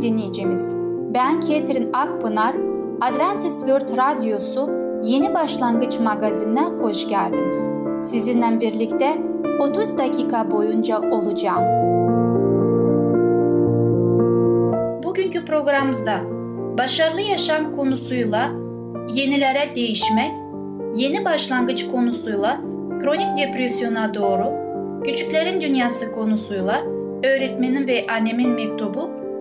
[0.00, 0.76] Dinleyicimiz,
[1.14, 2.54] ben Ketrin Akpınar,
[3.00, 4.70] Adventist World Radyosu
[5.02, 7.68] Yeni Başlangıç magazinine hoş geldiniz.
[8.00, 9.18] Sizinle birlikte
[9.60, 11.64] 30 dakika boyunca olacağım.
[15.02, 16.20] Bugünkü programımızda
[16.78, 18.50] başarılı yaşam konusuyla
[19.14, 20.32] yenilere değişmek,
[20.96, 22.60] yeni başlangıç konusuyla
[23.00, 24.52] kronik depresyona doğru,
[25.04, 26.82] küçüklerin dünyası konusuyla
[27.24, 29.17] öğretmenin ve annemin mektubu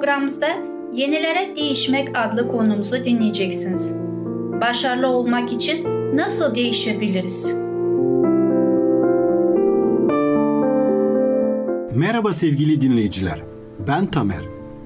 [0.00, 0.46] programımızda
[0.92, 3.94] Yenilere Değişmek adlı konumuzu dinleyeceksiniz.
[4.60, 7.54] Başarılı olmak için nasıl değişebiliriz?
[11.94, 13.42] Merhaba sevgili dinleyiciler.
[13.88, 14.44] Ben Tamer.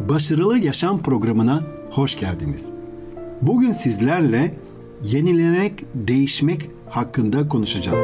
[0.08, 2.70] Başarılı Yaşam programına hoş geldiniz.
[3.42, 4.54] Bugün sizlerle
[5.02, 8.02] yenilenerek değişmek hakkında konuşacağız.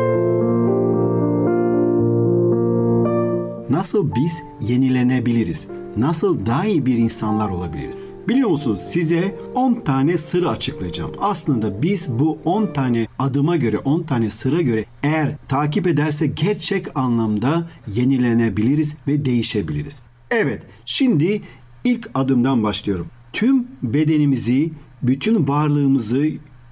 [3.70, 4.32] Nasıl biz
[4.68, 5.79] yenilenebiliriz?
[5.96, 7.94] Nasıl daha iyi bir insanlar olabiliriz?
[8.28, 11.12] Biliyor musunuz size 10 tane sır açıklayacağım.
[11.20, 16.98] Aslında biz bu 10 tane adıma göre, 10 tane sıra göre eğer takip ederse gerçek
[16.98, 20.02] anlamda yenilenebiliriz ve değişebiliriz.
[20.30, 21.42] Evet, şimdi
[21.84, 23.06] ilk adımdan başlıyorum.
[23.32, 26.26] Tüm bedenimizi, bütün varlığımızı,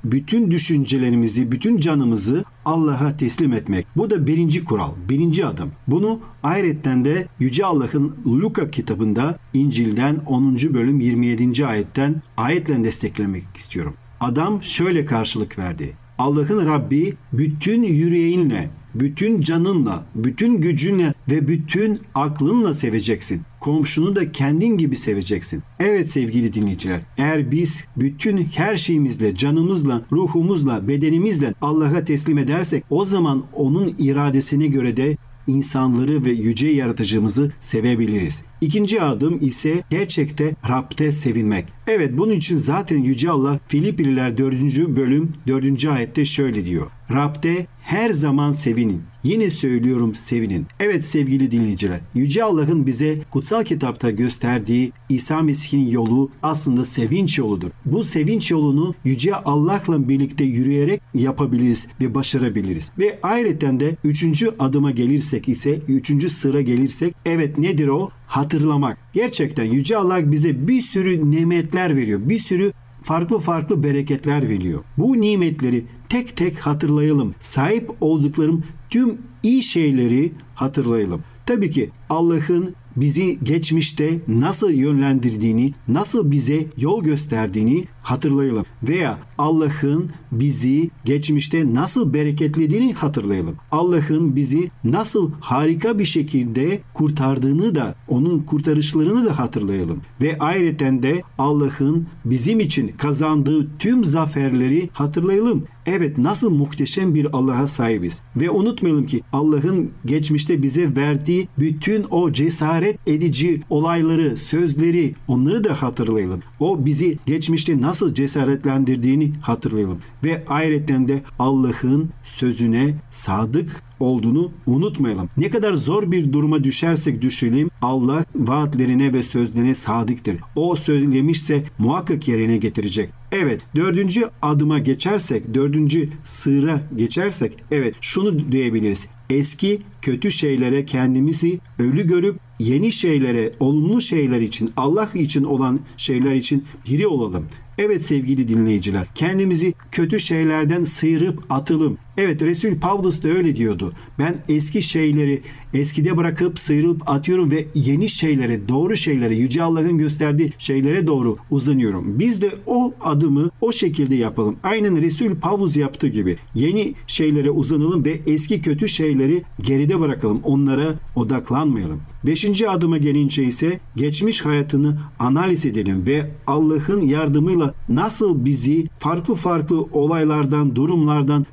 [0.05, 3.87] bütün düşüncelerimizi, bütün canımızı Allah'a teslim etmek.
[3.97, 5.73] Bu da birinci kural, birinci adım.
[5.89, 10.55] Bunu ayrıca de Yüce Allah'ın Luka kitabında İncil'den 10.
[10.55, 11.67] bölüm 27.
[11.67, 13.95] ayetten ayetle desteklemek istiyorum.
[14.21, 15.97] Adam şöyle karşılık verdi.
[16.19, 23.43] Allah'ın Rabbi bütün yüreğinle, bütün canınla, bütün gücünle ve bütün aklınla seveceksin.
[23.61, 25.63] Komşunu da kendin gibi seveceksin.
[25.81, 33.05] Evet sevgili dinleyiciler, eğer biz bütün her şeyimizle, canımızla, ruhumuzla, bedenimizle Allah'a teslim edersek o
[33.05, 35.17] zaman onun iradesine göre de
[35.47, 38.43] insanları ve yüce yaratıcımızı sevebiliriz.
[38.61, 41.65] İkinci adım ise gerçekte Rab'de sevinmek.
[41.87, 44.55] Evet bunun için zaten Yüce Allah Filipliler 4.
[44.97, 45.85] bölüm 4.
[45.85, 46.87] ayette şöyle diyor.
[47.11, 49.03] Rab'de her zaman sevinin.
[49.25, 50.67] Yine söylüyorum sevinin.
[50.81, 57.71] Evet sevgili dinleyiciler, Yüce Allah'ın bize kutsal kitapta gösterdiği İsa Mesih'in yolu aslında sevinç yoludur.
[57.85, 62.91] Bu sevinç yolunu Yüce Allah'la birlikte yürüyerek yapabiliriz ve başarabiliriz.
[62.99, 68.11] Ve ayrıca de üçüncü adıma gelirsek ise, üçüncü sıra gelirsek, evet nedir o?
[68.29, 68.99] Hatırlamak.
[69.13, 72.21] Gerçekten Yüce Allah bize bir sürü nimetler veriyor.
[72.23, 72.73] Bir sürü
[73.03, 74.85] farklı farklı bereketler veriyor.
[74.99, 77.35] Bu nimetleri tek tek hatırlayalım.
[77.41, 81.23] Sahip olduklarım tüm iyi şeyleri hatırlayalım.
[81.47, 88.65] Tabii ki Allah'ın bizi geçmişte nasıl yönlendirdiğini, nasıl bize yol gösterdiğini hatırlayalım.
[88.83, 93.57] Veya Allah'ın bizi geçmişte nasıl bereketlediğini hatırlayalım.
[93.73, 100.01] Allah'ın bizi nasıl harika bir şekilde kurtardığını da, onun kurtarışlarını da hatırlayalım.
[100.23, 105.65] Ve ayrıca de Allah'ın bizim için kazandığı tüm zaferleri hatırlayalım.
[105.87, 108.21] Evet nasıl muhteşem bir Allah'a sahibiz.
[108.37, 115.83] Ve unutmayalım ki Allah'ın geçmişte bize verdiği bütün o cesaret edici olayları, sözleri onları da
[115.83, 116.41] hatırlayalım.
[116.61, 119.99] O bizi geçmişte nasıl cesaretlendirdiğini hatırlayalım.
[120.25, 120.79] Ve ayrıca
[121.09, 125.29] de Allah'ın sözüne sadık olduğunu unutmayalım.
[125.37, 130.37] Ne kadar zor bir duruma düşersek düşelim Allah vaatlerine ve sözlerine sadıktır.
[130.57, 133.11] O söylemişse muhakkak yerine getirecek.
[133.33, 139.07] Evet dördüncü adıma geçersek, dördüncü sığıra geçersek evet şunu diyebiliriz.
[139.31, 146.35] Eski kötü şeylere kendimizi ölü görüp yeni şeylere, olumlu şeyler için, Allah için olan şeyler
[146.35, 147.47] için diri olalım.
[147.79, 151.99] Evet sevgili dinleyiciler, kendimizi kötü şeylerden sıyırıp atılım.
[152.19, 153.93] Evet Resul Pavlus da öyle diyordu.
[154.19, 155.43] Ben eski şeyleri
[155.75, 162.19] eskide bırakıp sıyrılıp atıyorum ve yeni şeylere, doğru şeylere, Yüce Allah'ın gösterdiği şeylere doğru uzanıyorum.
[162.19, 164.57] Biz de o adımı o şekilde yapalım.
[164.63, 166.37] Aynen Resul Pavlus yaptığı gibi.
[166.55, 170.41] Yeni şeylere uzanalım ve eski kötü şeyleri geride bırakalım.
[170.45, 172.01] Onlara odaklanmayalım.
[172.27, 179.83] Beşinci adıma gelince ise geçmiş hayatını analiz edelim ve Allah'ın yardımıyla nasıl bizi farklı farklı
[179.93, 181.47] olaylardan, durumlardan,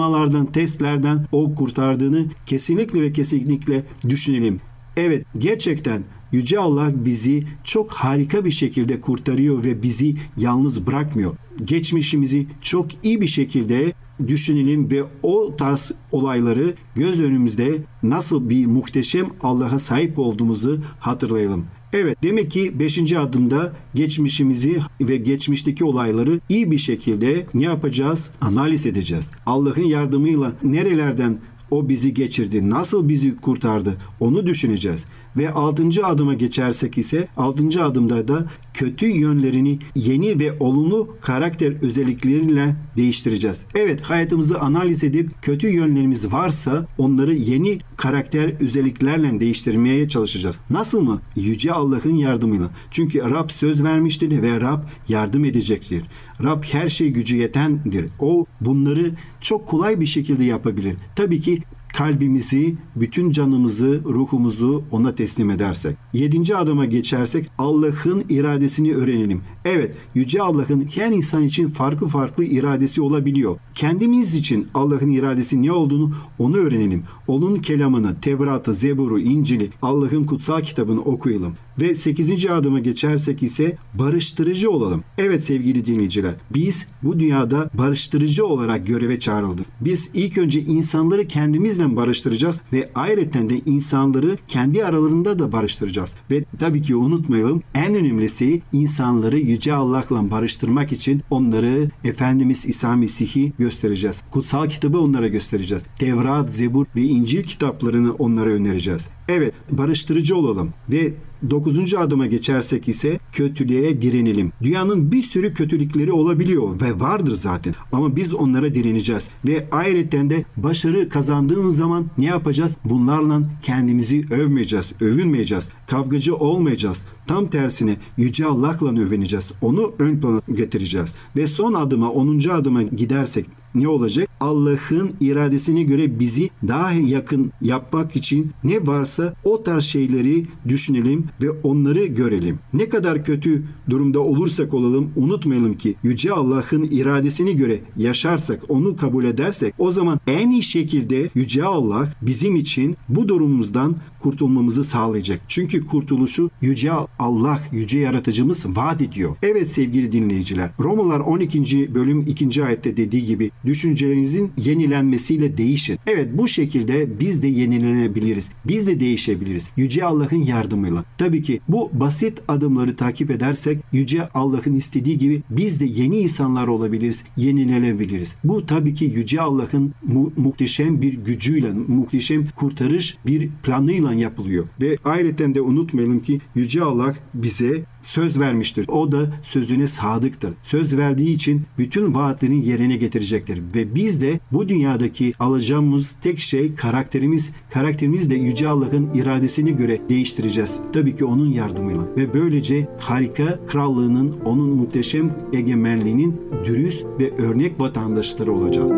[0.00, 4.60] sınanmalardan, testlerden o kurtardığını kesinlikle ve kesinlikle düşünelim.
[4.96, 6.02] Evet gerçekten
[6.32, 11.36] Yüce Allah bizi çok harika bir şekilde kurtarıyor ve bizi yalnız bırakmıyor.
[11.64, 13.92] Geçmişimizi çok iyi bir şekilde
[14.26, 21.66] düşünelim ve o tarz olayları göz önümüzde nasıl bir muhteşem Allah'a sahip olduğumuzu hatırlayalım.
[21.92, 23.12] Evet demek ki 5.
[23.12, 28.30] adımda geçmişimizi ve geçmişteki olayları iyi bir şekilde ne yapacağız?
[28.40, 29.30] Analiz edeceğiz.
[29.46, 31.38] Allah'ın yardımıyla nerelerden
[31.70, 35.04] o bizi geçirdi, nasıl bizi kurtardı onu düşüneceğiz.
[35.36, 42.76] Ve altıncı adıma geçersek ise altıncı adımda da kötü yönlerini yeni ve olumlu karakter özellikleriyle
[42.96, 43.66] değiştireceğiz.
[43.74, 50.60] Evet hayatımızı analiz edip kötü yönlerimiz varsa onları yeni karakter özelliklerle değiştirmeye çalışacağız.
[50.70, 51.20] Nasıl mı?
[51.36, 52.70] Yüce Allah'ın yardımıyla.
[52.90, 56.02] Çünkü Rab söz vermiştir ve Rab yardım edecektir.
[56.42, 58.10] Rab her şey gücü yetendir.
[58.18, 60.96] O bunları çok kolay bir şekilde yapabilir.
[61.16, 65.96] Tabii ki kalbimizi, bütün canımızı, ruhumuzu ona teslim edersek.
[66.12, 69.42] Yedinci adıma geçersek Allah'ın iradesini öğrenelim.
[69.64, 73.58] Evet, Yüce Allah'ın her insan için farklı farklı iradesi olabiliyor.
[73.74, 77.02] Kendimiz için Allah'ın iradesi ne olduğunu onu öğrenelim.
[77.26, 81.54] Onun kelamını, Tevrat'ı, Zebur'u, İncil'i, Allah'ın kutsal kitabını okuyalım.
[81.80, 82.46] Ve 8.
[82.46, 85.04] adıma geçersek ise barıştırıcı olalım.
[85.18, 89.66] Evet sevgili dinleyiciler, biz bu dünyada barıştırıcı olarak göreve çağrıldık.
[89.80, 96.14] Biz ilk önce insanları kendimizle barıştıracağız ve ayrıca de insanları kendi aralarında da barıştıracağız.
[96.30, 103.52] Ve tabii ki unutmayalım en önemlisi insanları Yüce Allah'la barıştırmak için onları Efendimiz İsa Mesih'i
[103.58, 104.22] göstereceğiz.
[104.30, 105.86] Kutsal kitabı onlara göstereceğiz.
[105.98, 109.08] Tevrat, Zebur ve İncil kitaplarını onlara önereceğiz.
[109.28, 111.14] Evet barıştırıcı olalım ve
[111.50, 114.52] Dokuzuncu adıma geçersek ise kötülüğe direnelim.
[114.62, 117.74] Dünyanın bir sürü kötülükleri olabiliyor ve vardır zaten.
[117.92, 119.28] Ama biz onlara direneceğiz.
[119.48, 122.76] Ve ayrıca de başarı kazandığımız zaman ne yapacağız?
[122.84, 125.68] Bunlarla kendimizi övmeyeceğiz, övünmeyeceğiz.
[125.86, 127.04] Kavgacı olmayacağız.
[127.26, 129.50] Tam tersine Yüce Allah'la övüneceğiz.
[129.60, 131.14] Onu ön plana getireceğiz.
[131.36, 134.28] Ve son adıma, onuncu adıma gidersek ne olacak?
[134.40, 141.50] Allah'ın iradesine göre bizi daha yakın yapmak için ne varsa o tarz şeyleri düşünelim ve
[141.50, 142.58] onları görelim.
[142.72, 149.24] Ne kadar kötü durumda olursak olalım unutmayalım ki Yüce Allah'ın iradesine göre yaşarsak, onu kabul
[149.24, 155.40] edersek o zaman en iyi şekilde Yüce Allah bizim için bu durumumuzdan kurtulmamızı sağlayacak.
[155.48, 159.36] Çünkü kurtuluşu Yüce Allah, Yüce Yaratıcımız vaat ediyor.
[159.42, 161.94] Evet sevgili dinleyiciler, Romalar 12.
[161.94, 162.64] bölüm 2.
[162.64, 165.98] ayette dediği gibi düşüncelerinizin yenilenmesiyle değişin.
[166.06, 168.48] Evet bu şekilde biz de yenilenebiliriz.
[168.64, 169.70] Biz de değişebiliriz.
[169.76, 171.04] Yüce Allah'ın yardımıyla.
[171.18, 176.68] Tabii ki bu basit adımları takip edersek Yüce Allah'ın istediği gibi biz de yeni insanlar
[176.68, 178.36] olabiliriz, yenilenebiliriz.
[178.44, 184.66] Bu tabii ki Yüce Allah'ın mu- muhteşem bir gücüyle, muhteşem kurtarış bir planıyla yapılıyor.
[184.82, 188.88] Ve ayrıca de unutmayalım ki Yüce Allah bize söz vermiştir.
[188.88, 190.54] O da sözüne sadıktır.
[190.62, 193.49] Söz verdiği için bütün vaatlerini yerine getirecektir.
[193.58, 197.52] Ve biz de bu dünyadaki alacağımız tek şey karakterimiz.
[197.70, 200.72] Karakterimiz de Yüce Allah'ın iradesine göre değiştireceğiz.
[200.92, 202.02] Tabii ki onun yardımıyla.
[202.16, 208.92] Ve böylece harika krallığının, onun muhteşem egemenliğinin dürüst ve örnek vatandaşları olacağız.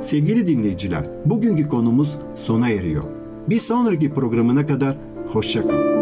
[0.00, 3.04] Sevgili dinleyiciler, bugünkü konumuz sona eriyor.
[3.48, 4.96] Bir sonraki programına kadar
[5.28, 5.98] hoşçakalın.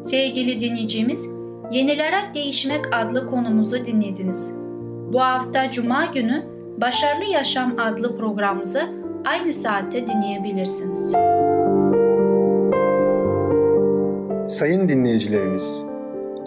[0.00, 1.28] Sevgili dinleyicimiz,
[1.74, 4.50] Yenilerek Değişmek adlı konumuzu dinlediniz.
[5.12, 6.44] Bu hafta Cuma günü
[6.80, 8.82] Başarılı Yaşam adlı programımızı
[9.24, 11.12] aynı saatte dinleyebilirsiniz.
[14.56, 15.84] Sayın dinleyicilerimiz,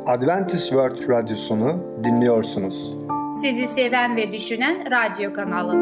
[0.05, 2.95] Adventist World Radyosunu dinliyorsunuz.
[3.41, 5.73] Sizi seven ve düşünen radyo kanalı.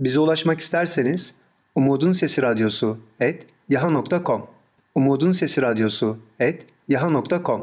[0.00, 1.34] Bize ulaşmak isterseniz
[1.74, 4.57] Umutun Sesi Radyosu et yaha.com
[4.98, 7.60] Umutun Sesi Radyosu et yaha.com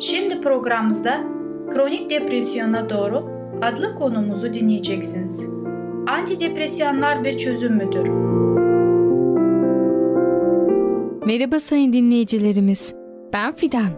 [0.00, 1.20] Şimdi programımızda
[1.70, 3.30] kronik depresyona doğru
[3.62, 5.46] adlı konumuzu dinleyeceksiniz.
[6.06, 8.08] Antidepresanlar bir çözüm müdür?
[11.26, 12.94] Merhaba sayın dinleyicilerimiz.
[13.32, 13.90] Ben Fidan.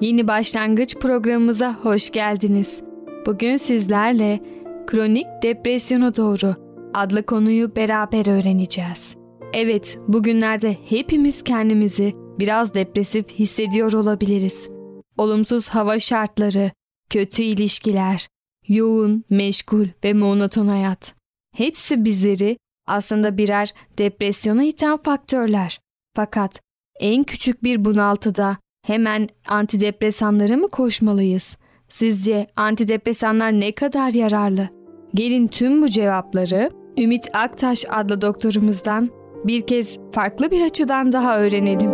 [0.00, 2.80] Yeni başlangıç programımıza hoş geldiniz.
[3.26, 4.40] Bugün sizlerle
[4.86, 9.16] kronik depresyona doğru adlı konuyu beraber öğreneceğiz.
[9.52, 14.68] Evet, bugünlerde hepimiz kendimizi biraz depresif hissediyor olabiliriz.
[15.16, 16.70] Olumsuz hava şartları,
[17.10, 18.28] kötü ilişkiler,
[18.68, 21.14] yoğun, meşgul ve monoton hayat.
[21.56, 22.56] Hepsi bizleri
[22.86, 25.80] aslında birer depresyona iten faktörler.
[26.16, 26.60] Fakat
[27.00, 28.56] en küçük bir bunaltıda
[28.86, 31.56] hemen antidepresanlara mı koşmalıyız?
[31.88, 34.68] Sizce antidepresanlar ne kadar yararlı?
[35.14, 39.10] Gelin tüm bu cevapları Ümit Aktaş adlı doktorumuzdan
[39.44, 41.90] bir kez farklı bir açıdan daha öğrenelim.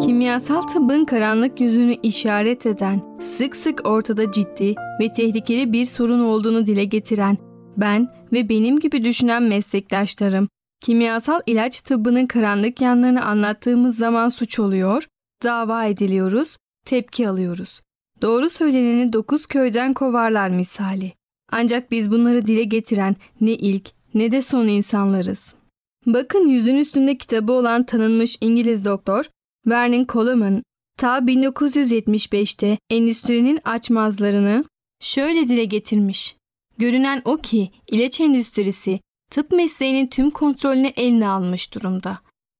[0.00, 6.66] Kimyasal tıbbın karanlık yüzünü işaret eden, sık sık ortada ciddi ve tehlikeli bir sorun olduğunu
[6.66, 7.38] dile getiren
[7.76, 10.48] ben ve benim gibi düşünen meslektaşlarım
[10.80, 15.06] kimyasal ilaç tıbbının karanlık yanlarını anlattığımız zaman suç oluyor,
[15.44, 17.80] dava ediliyoruz, tepki alıyoruz.
[18.22, 21.12] Doğru söyleneni dokuz köyden kovarlar misali.
[21.52, 25.54] Ancak biz bunları dile getiren ne ilk ne de son insanlarız.
[26.06, 29.24] Bakın yüzün üstünde kitabı olan tanınmış İngiliz doktor
[29.66, 30.62] Vernon Coleman
[30.98, 34.64] ta 1975'te endüstrinin açmazlarını
[35.00, 36.36] şöyle dile getirmiş.
[36.78, 39.00] Görünen o ki ilaç endüstrisi
[39.30, 42.18] tıp mesleğinin tüm kontrolünü eline almış durumda.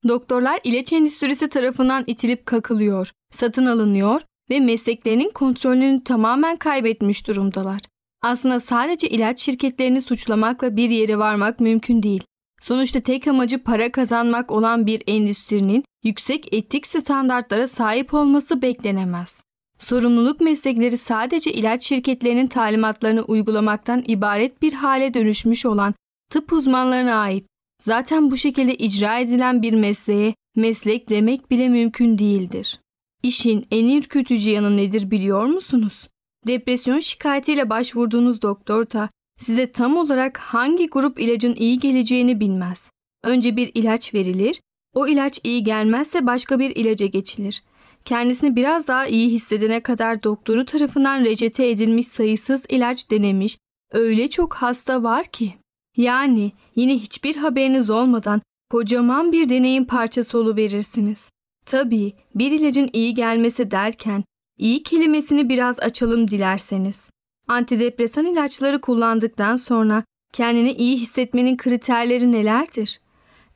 [0.08, 7.80] Doktorlar ilaç endüstrisi tarafından itilip kakılıyor, satın alınıyor ve mesleklerinin kontrolünü tamamen kaybetmiş durumdalar.
[8.26, 12.22] Aslında sadece ilaç şirketlerini suçlamakla bir yere varmak mümkün değil.
[12.60, 19.42] Sonuçta tek amacı para kazanmak olan bir endüstrinin yüksek etik standartlara sahip olması beklenemez.
[19.78, 25.94] Sorumluluk meslekleri sadece ilaç şirketlerinin talimatlarını uygulamaktan ibaret bir hale dönüşmüş olan
[26.30, 27.46] tıp uzmanlarına ait.
[27.82, 32.80] Zaten bu şekilde icra edilen bir mesleğe meslek demek bile mümkün değildir.
[33.22, 36.08] İşin en ürkütücü yanı nedir biliyor musunuz?
[36.46, 42.90] Depresyon şikayetiyle başvurduğunuz doktor da size tam olarak hangi grup ilacın iyi geleceğini bilmez.
[43.24, 44.60] Önce bir ilaç verilir,
[44.94, 47.62] o ilaç iyi gelmezse başka bir ilaca geçilir.
[48.04, 53.58] Kendisini biraz daha iyi hissedene kadar doktoru tarafından reçete edilmiş sayısız ilaç denemiş,
[53.92, 55.54] öyle çok hasta var ki.
[55.96, 61.30] Yani yine hiçbir haberiniz olmadan kocaman bir deneyim parçası verirsiniz.
[61.66, 64.24] Tabii bir ilacın iyi gelmesi derken
[64.58, 67.10] iyi kelimesini biraz açalım dilerseniz.
[67.48, 73.00] Antidepresan ilaçları kullandıktan sonra kendini iyi hissetmenin kriterleri nelerdir?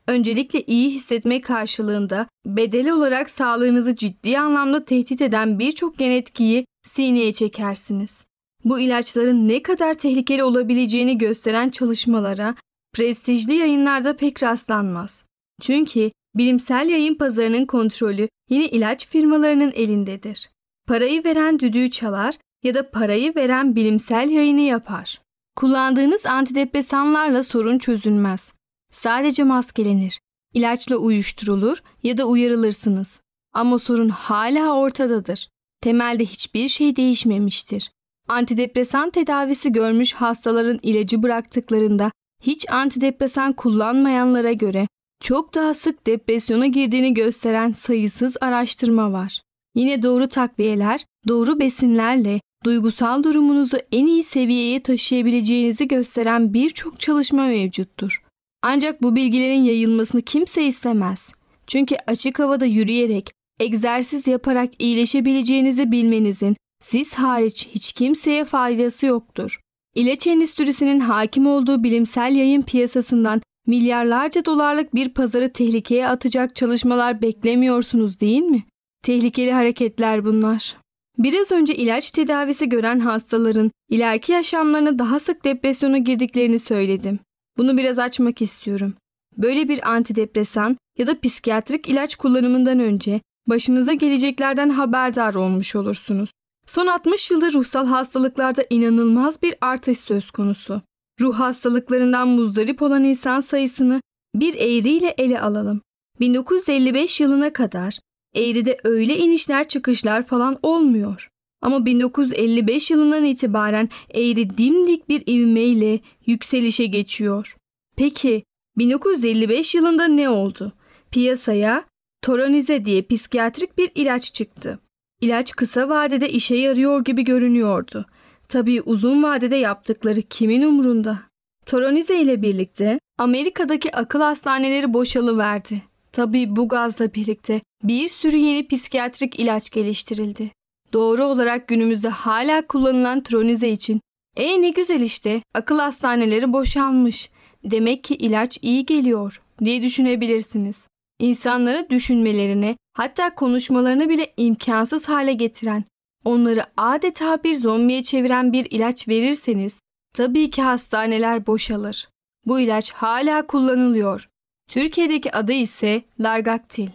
[0.07, 7.33] Öncelikle iyi hissetme karşılığında bedeli olarak sağlığınızı ciddi anlamda tehdit eden birçok gen etkiyi sineye
[7.33, 8.25] çekersiniz.
[8.65, 12.55] Bu ilaçların ne kadar tehlikeli olabileceğini gösteren çalışmalara
[12.93, 15.25] prestijli yayınlarda pek rastlanmaz.
[15.61, 20.49] Çünkü bilimsel yayın pazarının kontrolü yine ilaç firmalarının elindedir.
[20.87, 25.21] Parayı veren düdüğü çalar ya da parayı veren bilimsel yayını yapar.
[25.55, 28.53] Kullandığınız antidepresanlarla sorun çözülmez.
[28.93, 30.19] Sadece maskelenir,
[30.53, 33.21] ilaçla uyuşturulur ya da uyarılırsınız.
[33.53, 35.49] Ama sorun hala ortadadır.
[35.81, 37.91] Temelde hiçbir şey değişmemiştir.
[38.27, 42.11] Antidepresan tedavisi görmüş hastaların ilacı bıraktıklarında
[42.43, 44.87] hiç antidepresan kullanmayanlara göre
[45.19, 49.41] çok daha sık depresyona girdiğini gösteren sayısız araştırma var.
[49.75, 58.23] Yine doğru takviyeler, doğru besinlerle duygusal durumunuzu en iyi seviyeye taşıyabileceğinizi gösteren birçok çalışma mevcuttur.
[58.63, 61.31] Ancak bu bilgilerin yayılmasını kimse istemez.
[61.67, 69.59] Çünkü açık havada yürüyerek, egzersiz yaparak iyileşebileceğinizi bilmenizin siz hariç hiç kimseye faydası yoktur.
[69.95, 78.19] İlaç endüstrisinin hakim olduğu bilimsel yayın piyasasından milyarlarca dolarlık bir pazarı tehlikeye atacak çalışmalar beklemiyorsunuz
[78.19, 78.63] değil mi?
[79.03, 80.77] Tehlikeli hareketler bunlar.
[81.17, 87.19] Biraz önce ilaç tedavisi gören hastaların ileriki yaşamlarına daha sık depresyona girdiklerini söyledim.
[87.57, 88.93] Bunu biraz açmak istiyorum.
[89.37, 96.29] Böyle bir antidepresan ya da psikiyatrik ilaç kullanımından önce başınıza geleceklerden haberdar olmuş olursunuz.
[96.67, 100.81] Son 60 yılda ruhsal hastalıklarda inanılmaz bir artış söz konusu.
[101.19, 104.01] Ruh hastalıklarından muzdarip olan insan sayısını
[104.35, 105.81] bir eğriyle ele alalım.
[106.19, 107.99] 1955 yılına kadar
[108.35, 111.29] eğride öyle inişler çıkışlar falan olmuyor.
[111.61, 117.55] Ama 1955 yılından itibaren eğri dimdik bir ivmeyle yükselişe geçiyor.
[117.95, 118.43] Peki
[118.77, 120.73] 1955 yılında ne oldu?
[121.11, 121.85] Piyasaya
[122.21, 124.79] Toranize diye psikiyatrik bir ilaç çıktı.
[125.21, 128.05] İlaç kısa vadede işe yarıyor gibi görünüyordu.
[128.47, 131.19] Tabii uzun vadede yaptıkları kimin umrunda?
[131.65, 135.81] Toronize ile birlikte Amerika'daki akıl hastaneleri boşalıverdi.
[136.11, 140.51] Tabii bu gazla birlikte bir sürü yeni psikiyatrik ilaç geliştirildi.
[140.93, 144.01] Doğru olarak günümüzde hala kullanılan tronize için
[144.37, 147.29] e ne güzel işte akıl hastaneleri boşalmış.
[147.63, 150.87] Demek ki ilaç iyi geliyor diye düşünebilirsiniz.
[151.19, 155.83] İnsanlara düşünmelerini hatta konuşmalarını bile imkansız hale getiren,
[156.25, 159.79] onları adeta bir zombiye çeviren bir ilaç verirseniz
[160.13, 162.09] tabii ki hastaneler boşalır.
[162.45, 164.29] Bu ilaç hala kullanılıyor.
[164.71, 166.89] Türkiye'deki adı ise Largaktil.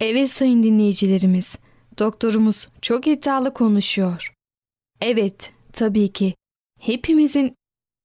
[0.00, 1.56] Evet sayın dinleyicilerimiz,
[1.98, 4.34] doktorumuz çok iddialı konuşuyor.
[5.00, 6.34] Evet, tabii ki.
[6.80, 7.54] Hepimizin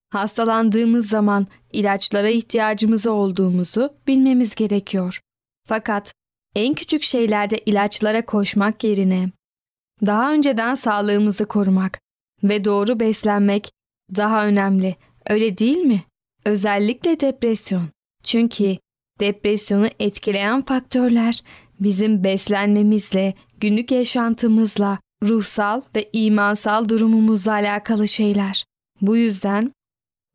[0.10, 5.22] hastalandığımız zaman ilaçlara ihtiyacımız olduğumuzu bilmemiz gerekiyor.
[5.68, 6.14] Fakat
[6.56, 9.30] en küçük şeylerde ilaçlara koşmak yerine
[10.06, 12.00] daha önceden sağlığımızı korumak
[12.44, 13.72] ve doğru beslenmek
[14.16, 14.96] daha önemli.
[15.30, 16.04] Öyle değil mi?
[16.46, 17.90] Özellikle depresyon.
[18.24, 18.78] Çünkü
[19.20, 21.44] depresyonu etkileyen faktörler
[21.80, 28.66] bizim beslenmemizle, günlük yaşantımızla, ruhsal ve imansal durumumuzla alakalı şeyler.
[29.02, 29.72] Bu yüzden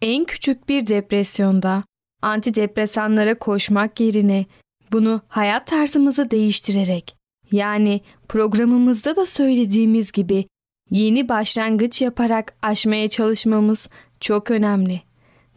[0.02, 1.84] en küçük bir depresyonda
[2.22, 4.46] antidepresanlara koşmak yerine
[4.92, 7.16] bunu hayat tarzımızı değiştirerek
[7.52, 10.46] yani programımızda da söylediğimiz gibi
[10.90, 13.88] yeni başlangıç yaparak aşmaya çalışmamız
[14.20, 15.00] çok önemli.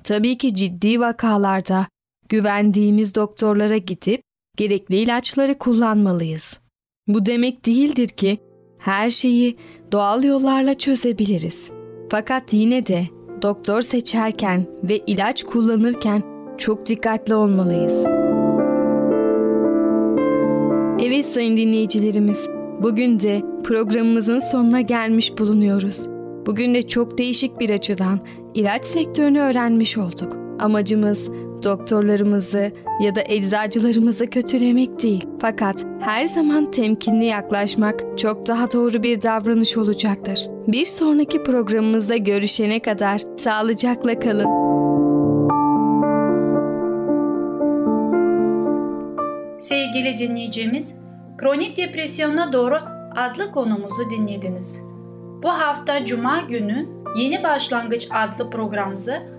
[0.03, 1.88] Tabii ki ciddi vakalarda
[2.29, 4.21] güvendiğimiz doktorlara gidip
[4.57, 6.59] gerekli ilaçları kullanmalıyız.
[7.07, 8.38] Bu demek değildir ki
[8.77, 9.57] her şeyi
[9.91, 11.71] doğal yollarla çözebiliriz.
[12.12, 13.05] Fakat yine de
[13.41, 16.24] doktor seçerken ve ilaç kullanırken
[16.57, 18.05] çok dikkatli olmalıyız.
[21.05, 22.48] Evet sayın dinleyicilerimiz,
[22.81, 26.07] bugün de programımızın sonuna gelmiş bulunuyoruz.
[26.45, 28.19] Bugün de çok değişik bir açıdan
[28.53, 30.38] ilaç sektörünü öğrenmiş olduk.
[30.59, 31.29] Amacımız
[31.63, 35.28] doktorlarımızı ya da eczacılarımızı kötülemek değil.
[35.42, 40.48] Fakat her zaman temkinli yaklaşmak çok daha doğru bir davranış olacaktır.
[40.67, 44.69] Bir sonraki programımızda görüşene kadar sağlıcakla kalın.
[49.60, 50.95] Sevgili dinleyicimiz,
[51.38, 52.76] kronik depresyona doğru
[53.15, 54.80] adlı konumuzu dinlediniz.
[55.43, 59.38] Bu hafta Cuma günü Yeni Başlangıç adlı programımızı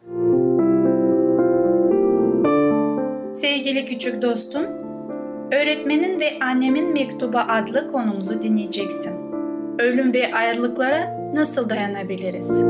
[3.33, 4.63] Sevgili küçük dostum,
[5.51, 9.13] Öğretmenin ve Annemin Mektubu adlı konumuzu dinleyeceksin.
[9.79, 12.61] Ölüm ve ayrılıklara nasıl dayanabiliriz?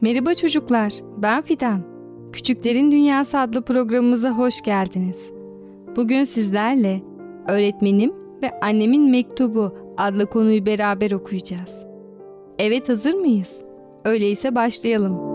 [0.00, 1.80] Merhaba çocuklar, ben Fidan.
[2.32, 5.32] Küçüklerin Dünyası adlı programımıza hoş geldiniz.
[5.96, 7.02] Bugün sizlerle
[7.48, 11.86] Öğretmenim ve Annemin Mektubu adlı konuyu beraber okuyacağız.
[12.58, 13.62] Evet hazır mıyız?
[14.04, 15.33] Öyleyse başlayalım.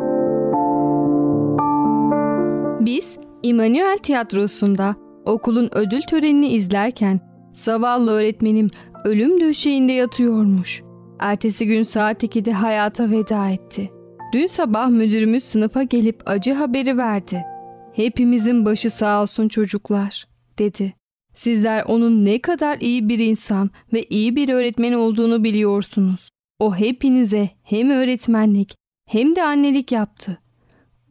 [2.80, 7.20] Biz İmanuel Tiyatrosu'nda okulun ödül törenini izlerken
[7.54, 8.70] zavallı öğretmenim
[9.06, 10.84] ölüm döşeğinde yatıyormuş.
[11.20, 13.92] Ertesi gün saat 2'de hayata veda etti.
[14.34, 17.46] Dün sabah müdürümüz sınıfa gelip acı haberi verdi.
[17.94, 20.28] Hepimizin başı sağ olsun çocuklar,
[20.60, 20.94] dedi.
[21.34, 26.30] Sizler onun ne kadar iyi bir insan ve iyi bir öğretmen olduğunu biliyorsunuz.
[26.60, 28.76] O hepinize hem öğretmenlik
[29.10, 30.38] hem de annelik yaptı.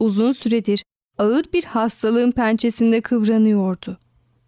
[0.01, 0.83] Uzun süredir
[1.19, 3.99] ağır bir hastalığın pençesinde kıvranıyordu.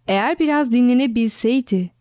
[0.07, 1.91] Eğer biraz dinlenebilseydi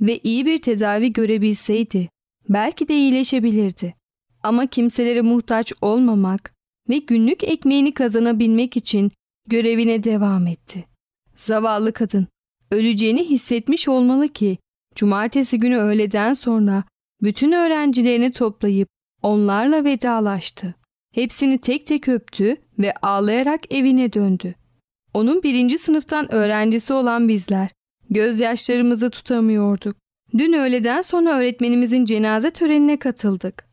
[0.00, 2.08] ve iyi bir tedavi görebilseydi
[2.48, 3.94] belki de iyileşebilirdi.
[4.42, 6.54] Ama kimselere muhtaç olmamak
[6.88, 9.12] ve günlük ekmeğini kazanabilmek için
[9.48, 10.84] görevine devam etti.
[11.36, 12.26] Zavallı kadın
[12.70, 14.58] öleceğini hissetmiş olmalı ki
[14.94, 16.84] cumartesi günü öğleden sonra
[17.22, 18.88] bütün öğrencilerini toplayıp
[19.22, 20.74] onlarla vedalaştı.
[21.14, 24.54] Hepsini tek tek öptü ve ağlayarak evine döndü.
[25.14, 27.68] Onun birinci sınıftan öğrencisi olan bizler
[28.10, 29.96] gözyaşlarımızı tutamıyorduk.
[30.38, 33.64] Dün öğleden sonra öğretmenimizin cenaze törenine katıldık.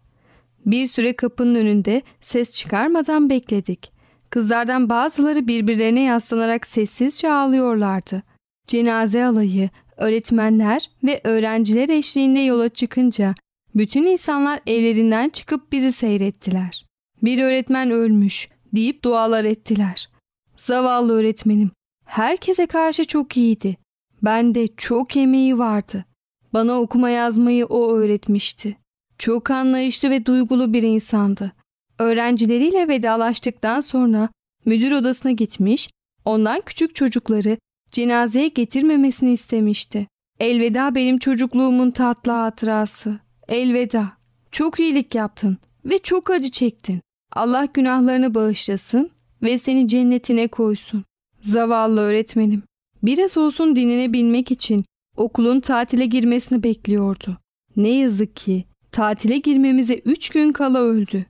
[0.65, 3.91] Bir süre kapının önünde ses çıkarmadan bekledik.
[4.30, 8.23] Kızlardan bazıları birbirlerine yaslanarak sessizce ağlıyorlardı.
[8.67, 13.36] Cenaze alayı, öğretmenler ve öğrenciler eşliğinde yola çıkınca
[13.75, 16.90] bütün insanlar evlerinden çıkıp bizi seyrettiler.
[17.24, 20.10] Bir öğretmen ölmüş deyip dualar ettiler.
[20.56, 21.72] Zavallı öğretmenim.
[22.06, 23.78] Herkese karşı çok iyiydi.
[24.22, 26.06] Bende çok emeği vardı.
[26.54, 28.78] Bana okuma yazmayı o öğretmişti.
[29.18, 31.52] Çok anlayışlı ve duygulu bir insandı.
[32.00, 34.30] Öğrencileriyle vedalaştıktan sonra
[34.66, 35.90] müdür odasına gitmiş,
[36.26, 37.58] ondan küçük çocukları
[37.92, 40.08] cenazeye getirmemesini istemişti.
[40.40, 43.20] Elveda benim çocukluğumun tatlı hatırası.
[43.48, 44.12] Elveda.
[44.52, 47.02] Çok iyilik yaptın ve çok acı çektin.
[47.32, 49.12] Allah günahlarını bağışlasın
[49.44, 51.06] ve seni cennetine koysun.
[51.41, 52.63] Zavallı öğretmenim.
[53.04, 54.84] Biraz olsun dinine binmek için
[55.17, 57.38] okulun tatile girmesini bekliyordu.
[57.76, 61.26] Ne yazık ki tatile girmemize üç gün kala öldü.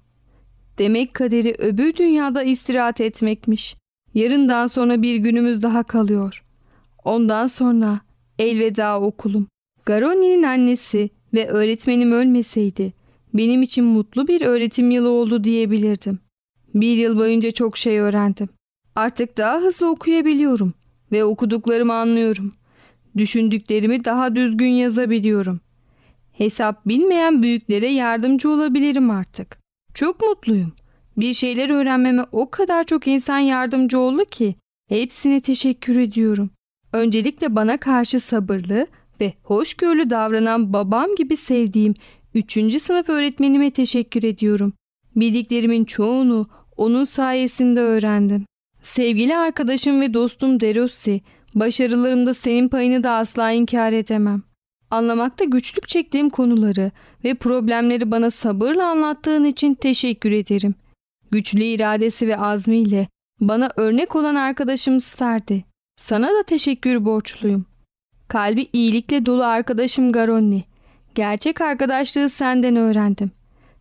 [0.77, 3.75] Demek kaderi öbür dünyada istirahat etmekmiş.
[4.13, 6.43] Yarından sonra bir günümüz daha kalıyor.
[7.03, 7.99] Ondan sonra
[8.39, 9.47] elveda okulum.
[9.85, 12.93] Garoni'nin annesi ve öğretmenim ölmeseydi
[13.33, 16.19] benim için mutlu bir öğretim yılı oldu diyebilirdim.
[16.73, 18.49] Bir yıl boyunca çok şey öğrendim.
[18.95, 20.73] Artık daha hızlı okuyabiliyorum
[21.11, 22.49] ve okuduklarımı anlıyorum.
[23.17, 25.59] Düşündüklerimi daha düzgün yazabiliyorum.
[26.31, 29.57] Hesap bilmeyen büyüklere yardımcı olabilirim artık.
[29.93, 30.73] Çok mutluyum.
[31.17, 34.55] Bir şeyler öğrenmeme o kadar çok insan yardımcı oldu ki
[34.89, 36.49] hepsine teşekkür ediyorum.
[36.93, 38.87] Öncelikle bana karşı sabırlı
[39.21, 41.93] ve hoşgörülü davranan babam gibi sevdiğim
[42.35, 42.81] 3.
[42.81, 44.73] sınıf öğretmenime teşekkür ediyorum.
[45.15, 48.45] Bildiklerimin çoğunu onun sayesinde öğrendim.
[48.83, 51.21] Sevgili arkadaşım ve dostum Derossi,
[51.55, 54.43] başarılarımda senin payını da asla inkar edemem.
[54.91, 56.91] Anlamakta güçlük çektiğim konuları
[57.23, 60.75] ve problemleri bana sabırla anlattığın için teşekkür ederim.
[61.31, 63.07] Güçlü iradesi ve azmiyle
[63.41, 65.65] bana örnek olan arkadaşım Stardi.
[65.95, 67.65] Sana da teşekkür borçluyum.
[68.27, 70.70] Kalbi iyilikle dolu arkadaşım Garonni.
[71.15, 73.31] Gerçek arkadaşlığı senden öğrendim.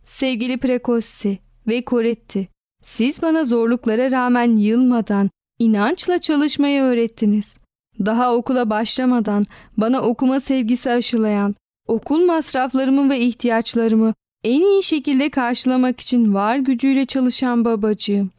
[0.05, 2.47] Sevgili Precossi ve Coretti,
[2.83, 7.57] siz bana zorluklara rağmen yılmadan, inançla çalışmayı öğrettiniz.
[7.99, 9.45] Daha okula başlamadan
[9.77, 11.55] bana okuma sevgisi aşılayan,
[11.87, 14.13] okul masraflarımı ve ihtiyaçlarımı
[14.43, 18.31] en iyi şekilde karşılamak için var gücüyle çalışan babacığım.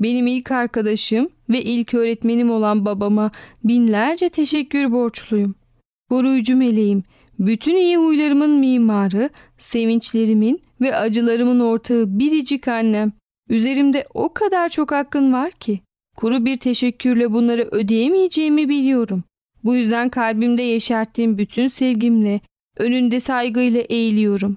[0.00, 3.30] Benim ilk arkadaşım ve ilk öğretmenim olan babama
[3.64, 5.54] binlerce teşekkür borçluyum.
[6.10, 7.04] Koruyucu meleğim,
[7.38, 13.12] bütün iyi huylarımın mimarı, sevinçlerimin ve acılarımın ortağı biricik annem.
[13.48, 15.80] Üzerimde o kadar çok hakkın var ki.
[16.16, 19.24] Kuru bir teşekkürle bunları ödeyemeyeceğimi biliyorum.
[19.64, 22.40] Bu yüzden kalbimde yeşerttiğim bütün sevgimle,
[22.76, 24.56] önünde saygıyla eğiliyorum.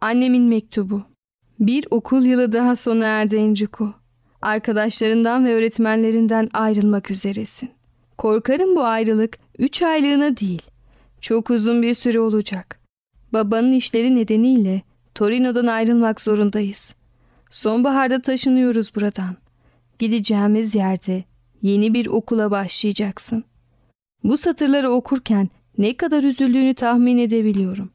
[0.00, 1.02] Annemin mektubu.
[1.60, 3.94] Bir okul yılı daha sona erdi Enrico.
[4.42, 7.70] Arkadaşlarından ve öğretmenlerinden ayrılmak üzeresin.
[8.18, 10.62] Korkarım bu ayrılık üç aylığına değil,
[11.22, 12.80] çok uzun bir süre olacak.
[13.32, 14.82] Babanın işleri nedeniyle
[15.14, 16.94] Torino'dan ayrılmak zorundayız.
[17.50, 19.36] Sonbaharda taşınıyoruz buradan.
[19.98, 21.24] Gideceğimiz yerde
[21.62, 23.44] yeni bir okula başlayacaksın.
[24.24, 27.90] Bu satırları okurken ne kadar üzüldüğünü tahmin edebiliyorum.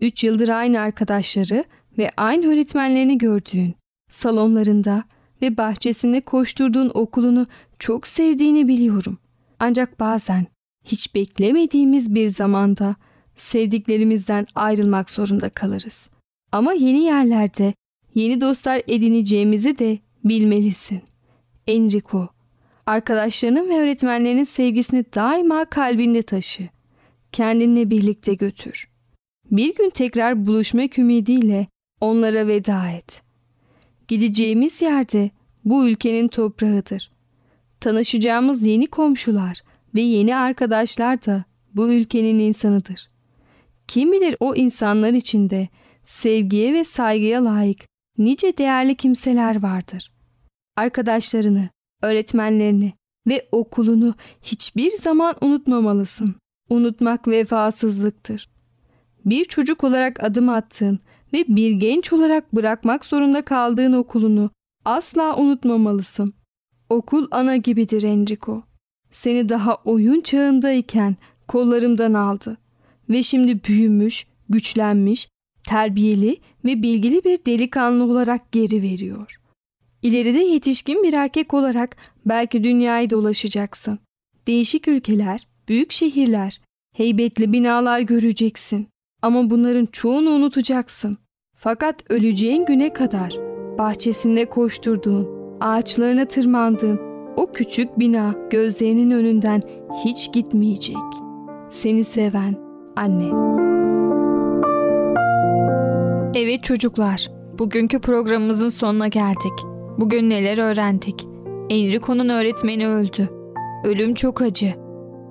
[0.00, 1.64] Üç yıldır aynı arkadaşları
[1.98, 3.74] ve aynı öğretmenlerini gördüğün,
[4.10, 5.04] salonlarında
[5.42, 7.46] ve bahçesinde koşturduğun okulunu
[7.78, 9.18] çok sevdiğini biliyorum.
[9.58, 10.46] Ancak bazen
[10.84, 12.96] hiç beklemediğimiz bir zamanda
[13.36, 16.08] sevdiklerimizden ayrılmak zorunda kalırız.
[16.52, 17.74] Ama yeni yerlerde
[18.14, 21.02] yeni dostlar edineceğimizi de bilmelisin.
[21.66, 22.28] Enrico,
[22.86, 26.68] arkadaşlarının ve öğretmenlerinin sevgisini daima kalbinde taşı.
[27.32, 28.88] Kendinle birlikte götür.
[29.50, 31.66] Bir gün tekrar buluşmak ümidiyle
[32.00, 33.22] onlara veda et.
[34.08, 35.30] Gideceğimiz yerde
[35.64, 37.10] bu ülkenin toprağıdır.
[37.80, 39.62] Tanışacağımız yeni komşular
[39.94, 43.10] ve yeni arkadaşlar da bu ülkenin insanıdır.
[43.88, 45.68] Kim bilir o insanlar içinde
[46.04, 47.80] sevgiye ve saygıya layık
[48.18, 50.12] nice değerli kimseler vardır.
[50.76, 51.68] Arkadaşlarını,
[52.02, 52.92] öğretmenlerini
[53.26, 56.34] ve okulunu hiçbir zaman unutmamalısın.
[56.70, 58.48] Unutmak vefasızlıktır.
[59.24, 60.98] Bir çocuk olarak adım attığın
[61.32, 64.50] ve bir genç olarak bırakmak zorunda kaldığın okulunu
[64.84, 66.32] asla unutmamalısın.
[66.88, 68.62] Okul ana gibidir Enrico.
[69.12, 71.16] Seni daha oyun çağındayken
[71.48, 72.56] kollarımdan aldı
[73.10, 75.28] ve şimdi büyümüş, güçlenmiş,
[75.68, 79.40] terbiyeli ve bilgili bir delikanlı olarak geri veriyor.
[80.02, 81.96] İleride yetişkin bir erkek olarak
[82.26, 83.98] belki dünyayı dolaşacaksın.
[84.46, 86.60] Değişik ülkeler, büyük şehirler,
[86.96, 88.88] heybetli binalar göreceksin.
[89.22, 91.18] Ama bunların çoğunu unutacaksın.
[91.56, 93.36] Fakat öleceğin güne kadar
[93.78, 95.28] bahçesinde koşturduğun,
[95.60, 99.62] ağaçlarına tırmandığın o küçük bina gözlerinin önünden
[100.04, 100.96] hiç gitmeyecek.
[101.70, 102.56] Seni seven
[102.96, 103.52] anne.
[106.34, 109.52] Evet çocuklar, bugünkü programımızın sonuna geldik.
[109.98, 111.26] Bugün neler öğrendik?
[111.70, 113.28] Enrico'nun öğretmeni öldü.
[113.84, 114.74] Ölüm çok acı.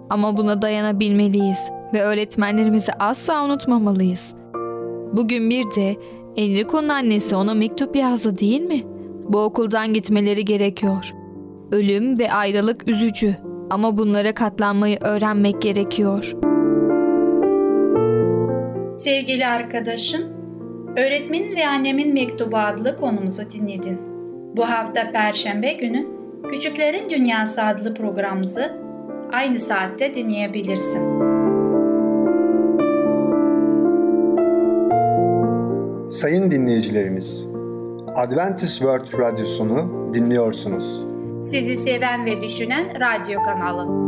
[0.10, 4.36] Ama buna dayanabilmeliyiz ve öğretmenlerimizi asla unutmamalıyız.
[5.14, 5.96] Bugün bir de
[6.36, 8.84] Enrico'nun annesi ona mektup yazdı değil mi?
[9.30, 11.21] Bu okuldan gitmeleri gerekiyor.
[11.72, 13.36] Ölüm ve ayrılık üzücü
[13.70, 16.34] ama bunlara katlanmayı öğrenmek gerekiyor.
[18.98, 20.22] Sevgili arkadaşım,
[20.98, 24.00] Öğretmenin ve Annemin Mektubu adlı konumuzu dinledin.
[24.58, 26.08] Bu hafta Perşembe günü
[26.50, 28.72] Küçüklerin Dünyası adlı programımızı
[29.32, 31.02] aynı saatte dinleyebilirsin.
[36.10, 37.48] Sayın dinleyicilerimiz,
[38.16, 41.11] Adventist World Radyosunu dinliyorsunuz.
[41.41, 44.01] Sizi seven ve düşünen radyo kanalı.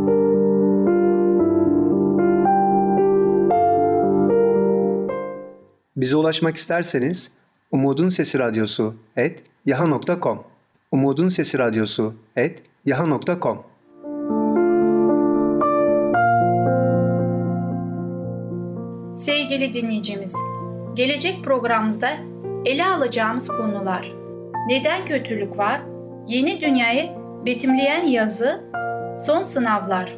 [5.96, 7.32] Bize ulaşmak isterseniz
[7.70, 10.42] Umutun Sesi Radyosu et yaha.com
[10.92, 13.62] Umutun Sesi Radyosu et yaha.com
[19.16, 20.34] Sevgili dinleyicimiz,
[20.94, 22.10] gelecek programımızda
[22.64, 24.24] ele alacağımız konular
[24.68, 25.80] Neden kötülük var?
[26.28, 28.64] Yeni dünyayı betimleyen yazı,
[29.26, 30.16] son sınavlar.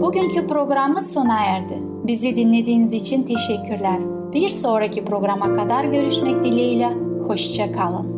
[0.00, 1.78] Bugünkü programımız sona erdi.
[2.04, 3.98] Bizi dinlediğiniz için teşekkürler.
[4.32, 6.88] Bir sonraki programa kadar görüşmek dileğiyle.
[7.26, 8.17] Hoşça kalın.